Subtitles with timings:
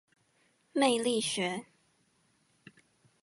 [0.73, 1.67] 魅力學